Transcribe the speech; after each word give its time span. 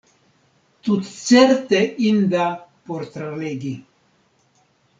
Tutcerte 0.85 1.81
inda 2.13 2.47
por 2.87 3.01
tralegi. 3.17 3.75